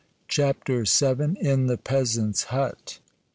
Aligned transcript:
CHAPTER 0.27 0.83
VII. 0.85 1.37
IN 1.41 1.67
THE 1.67 1.77
PEASANT'S 1.77 2.45
HUT. 2.45 2.97